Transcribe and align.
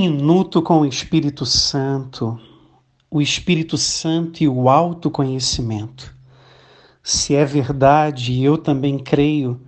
minuto 0.00 0.62
com 0.62 0.80
o 0.80 0.86
Espírito 0.86 1.44
Santo, 1.44 2.40
o 3.10 3.20
Espírito 3.20 3.76
Santo 3.76 4.42
e 4.42 4.48
o 4.48 4.70
autoconhecimento. 4.70 6.14
Se 7.02 7.34
é 7.34 7.44
verdade, 7.44 8.42
eu 8.42 8.56
também 8.56 8.98
creio 8.98 9.60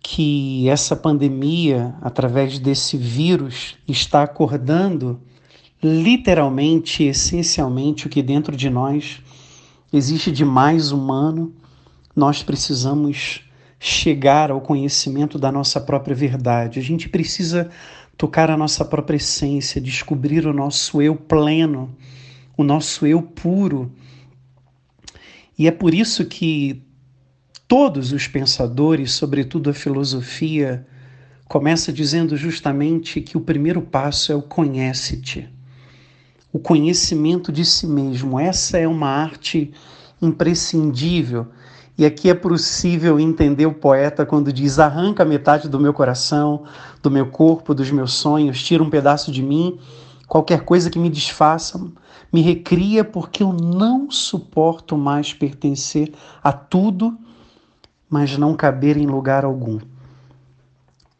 que 0.00 0.68
essa 0.68 0.96
pandemia, 0.96 1.94
através 2.02 2.58
desse 2.58 2.96
vírus, 2.96 3.76
está 3.86 4.24
acordando 4.24 5.20
literalmente, 5.80 7.04
essencialmente, 7.04 8.08
o 8.08 8.10
que 8.10 8.20
dentro 8.20 8.56
de 8.56 8.68
nós 8.68 9.22
existe 9.92 10.32
de 10.32 10.44
mais 10.44 10.90
humano, 10.90 11.54
nós 12.16 12.42
precisamos 12.42 13.42
chegar 13.84 14.52
ao 14.52 14.60
conhecimento 14.60 15.40
da 15.40 15.50
nossa 15.50 15.80
própria 15.80 16.14
verdade. 16.14 16.78
A 16.78 16.82
gente 16.82 17.08
precisa 17.08 17.68
tocar 18.16 18.48
a 18.48 18.56
nossa 18.56 18.84
própria 18.84 19.16
essência, 19.16 19.80
descobrir 19.80 20.46
o 20.46 20.52
nosso 20.52 21.02
eu 21.02 21.16
pleno, 21.16 21.92
o 22.56 22.62
nosso 22.62 23.04
eu 23.04 23.20
puro. 23.20 23.90
E 25.58 25.66
é 25.66 25.72
por 25.72 25.92
isso 25.92 26.24
que 26.26 26.80
todos 27.66 28.12
os 28.12 28.28
pensadores, 28.28 29.10
sobretudo 29.14 29.70
a 29.70 29.74
filosofia, 29.74 30.86
começa 31.48 31.92
dizendo 31.92 32.36
justamente 32.36 33.20
que 33.20 33.36
o 33.36 33.40
primeiro 33.40 33.82
passo 33.82 34.30
é 34.30 34.36
o 34.36 34.42
conhece-te. 34.42 35.48
O 36.52 36.60
conhecimento 36.60 37.50
de 37.50 37.64
si 37.64 37.88
mesmo. 37.88 38.38
Essa 38.38 38.78
é 38.78 38.86
uma 38.86 39.08
arte 39.08 39.72
imprescindível 40.20 41.48
e 41.96 42.06
aqui 42.06 42.30
é 42.30 42.34
possível 42.34 43.20
entender 43.20 43.66
o 43.66 43.74
poeta 43.74 44.24
quando 44.24 44.52
diz: 44.52 44.78
arranca 44.78 45.24
metade 45.24 45.68
do 45.68 45.78
meu 45.78 45.92
coração, 45.92 46.64
do 47.02 47.10
meu 47.10 47.26
corpo, 47.26 47.74
dos 47.74 47.90
meus 47.90 48.14
sonhos, 48.14 48.62
tira 48.62 48.82
um 48.82 48.90
pedaço 48.90 49.30
de 49.30 49.42
mim, 49.42 49.78
qualquer 50.26 50.64
coisa 50.64 50.88
que 50.90 50.98
me 50.98 51.10
desfaça, 51.10 51.78
me 52.32 52.40
recria, 52.40 53.04
porque 53.04 53.42
eu 53.42 53.52
não 53.52 54.10
suporto 54.10 54.96
mais 54.96 55.34
pertencer 55.34 56.12
a 56.42 56.52
tudo, 56.52 57.16
mas 58.08 58.38
não 58.38 58.54
caber 58.54 58.96
em 58.96 59.06
lugar 59.06 59.44
algum. 59.44 59.78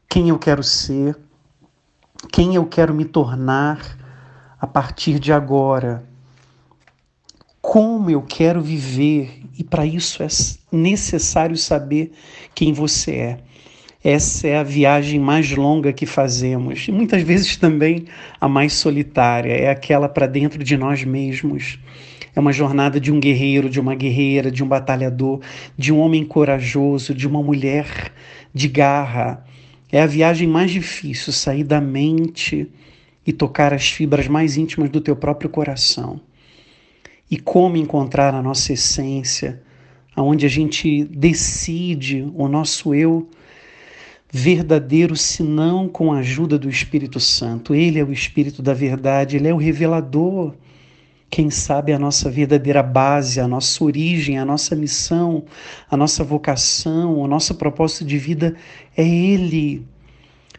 Quem 0.08 0.30
eu 0.30 0.38
quero 0.38 0.62
ser, 0.62 1.18
quem 2.30 2.54
eu 2.54 2.64
quero 2.66 2.94
me 2.94 3.04
tornar 3.04 3.78
a 4.58 4.66
partir 4.66 5.18
de 5.18 5.32
agora 5.32 6.04
como 7.72 8.10
eu 8.10 8.20
quero 8.20 8.60
viver 8.60 9.40
e 9.58 9.64
para 9.64 9.86
isso 9.86 10.22
é 10.22 10.26
necessário 10.70 11.56
saber 11.56 12.12
quem 12.54 12.70
você 12.70 13.12
é. 13.12 13.38
Essa 14.04 14.46
é 14.46 14.58
a 14.58 14.62
viagem 14.62 15.18
mais 15.18 15.50
longa 15.52 15.90
que 15.90 16.04
fazemos 16.04 16.86
e 16.86 16.92
muitas 16.92 17.22
vezes 17.22 17.56
também 17.56 18.04
a 18.38 18.46
mais 18.46 18.74
solitária, 18.74 19.54
é 19.54 19.70
aquela 19.70 20.06
para 20.06 20.26
dentro 20.26 20.62
de 20.62 20.76
nós 20.76 21.02
mesmos. 21.02 21.78
É 22.36 22.40
uma 22.40 22.52
jornada 22.52 23.00
de 23.00 23.10
um 23.10 23.18
guerreiro, 23.18 23.70
de 23.70 23.80
uma 23.80 23.94
guerreira, 23.94 24.50
de 24.50 24.62
um 24.62 24.68
batalhador, 24.68 25.40
de 25.74 25.90
um 25.90 25.98
homem 25.98 26.26
corajoso, 26.26 27.14
de 27.14 27.26
uma 27.26 27.42
mulher 27.42 28.12
de 28.52 28.68
garra. 28.68 29.46
É 29.90 30.02
a 30.02 30.06
viagem 30.06 30.46
mais 30.46 30.70
difícil, 30.70 31.32
sair 31.32 31.64
da 31.64 31.80
mente 31.80 32.70
e 33.26 33.32
tocar 33.32 33.72
as 33.72 33.88
fibras 33.88 34.28
mais 34.28 34.58
íntimas 34.58 34.90
do 34.90 35.00
teu 35.00 35.16
próprio 35.16 35.48
coração 35.48 36.20
e 37.32 37.38
como 37.38 37.78
encontrar 37.78 38.34
a 38.34 38.42
nossa 38.42 38.74
essência, 38.74 39.62
aonde 40.14 40.44
a 40.44 40.50
gente 40.50 41.02
decide 41.04 42.30
o 42.34 42.46
nosso 42.46 42.94
eu 42.94 43.26
verdadeiro, 44.30 45.16
senão 45.16 45.88
com 45.88 46.12
a 46.12 46.18
ajuda 46.18 46.58
do 46.58 46.68
Espírito 46.68 47.18
Santo. 47.18 47.74
Ele 47.74 47.98
é 47.98 48.04
o 48.04 48.12
Espírito 48.12 48.60
da 48.60 48.74
verdade, 48.74 49.36
ele 49.36 49.48
é 49.48 49.54
o 49.54 49.56
revelador. 49.56 50.52
Quem 51.30 51.48
sabe 51.48 51.94
a 51.94 51.98
nossa 51.98 52.30
verdadeira 52.30 52.82
base, 52.82 53.40
a 53.40 53.48
nossa 53.48 53.82
origem, 53.82 54.38
a 54.38 54.44
nossa 54.44 54.76
missão, 54.76 55.42
a 55.90 55.96
nossa 55.96 56.22
vocação, 56.22 57.18
o 57.18 57.26
nosso 57.26 57.54
propósito 57.54 58.04
de 58.04 58.18
vida 58.18 58.54
é 58.94 59.08
Ele. 59.08 59.86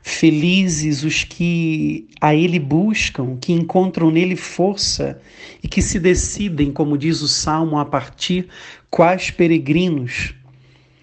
Felizes 0.05 1.05
os 1.05 1.23
que 1.23 2.09
a 2.19 2.35
Ele 2.35 2.59
buscam, 2.59 3.37
que 3.37 3.53
encontram 3.53 4.11
nele 4.11 4.35
força 4.35 5.17
e 5.63 5.67
que 5.67 5.81
se 5.81 5.97
decidem, 5.97 6.73
como 6.73 6.97
diz 6.97 7.21
o 7.21 7.27
Salmo, 7.27 7.79
a 7.79 7.85
partir 7.85 8.49
quais 8.91 9.31
peregrinos. 9.31 10.35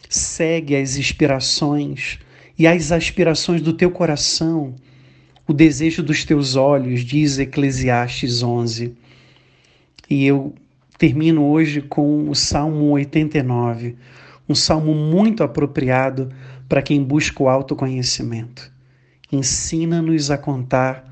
Segue 0.07 0.77
as 0.77 0.99
inspirações 0.99 2.19
e 2.59 2.67
as 2.67 2.93
aspirações 2.93 3.63
do 3.63 3.73
teu 3.73 3.91
coração, 3.91 4.75
o 5.49 5.55
desejo 5.55 6.03
dos 6.03 6.23
teus 6.23 6.55
olhos, 6.55 7.01
diz 7.03 7.39
Eclesiastes 7.39 8.43
11. 8.43 8.95
E 10.11 10.27
eu 10.27 10.55
termino 10.99 11.47
hoje 11.47 11.81
com 11.81 12.29
o 12.29 12.35
Salmo 12.35 12.91
89, 12.91 13.97
um 14.47 14.55
salmo 14.55 14.95
muito 14.95 15.43
apropriado 15.43 16.31
para 16.69 16.83
quem 16.83 17.03
busca 17.03 17.43
o 17.43 17.49
autoconhecimento. 17.49 18.71
Ensina-nos 19.33 20.31
a 20.31 20.37
contar 20.37 21.05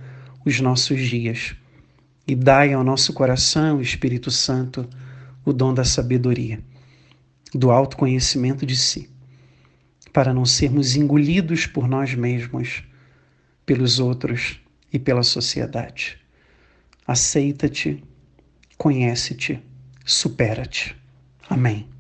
os 0.45 0.61
nossos 0.61 1.01
dias 1.01 1.55
e 2.27 2.35
dai 2.35 2.73
ao 2.73 2.83
nosso 2.83 3.13
coração, 3.13 3.81
Espírito 3.81 4.31
Santo, 4.31 4.89
o 5.45 5.53
dom 5.53 5.73
da 5.73 5.85
sabedoria, 5.85 6.61
do 7.55 7.71
autoconhecimento 7.71 8.67
de 8.67 8.77
si, 8.77 9.09
para 10.13 10.35
não 10.35 10.45
sermos 10.45 10.97
engolidos 10.97 11.67
por 11.67 11.89
nós 11.89 12.15
mesmos, 12.15 12.83
pelos 13.65 13.99
outros 13.99 14.61
e 14.93 14.99
pela 14.99 15.23
sociedade. 15.23 16.19
Aceita-te, 17.07 18.03
conhece-te, 18.77 19.63
supera-te. 20.05 20.97
Amém. 21.49 21.98